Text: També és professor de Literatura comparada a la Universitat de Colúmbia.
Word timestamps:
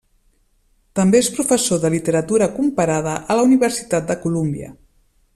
També 0.99 1.19
és 1.23 1.27
professor 1.35 1.81
de 1.83 1.91
Literatura 1.95 2.47
comparada 2.55 3.13
a 3.33 3.37
la 3.41 3.45
Universitat 3.49 4.09
de 4.13 4.17
Colúmbia. 4.23 4.73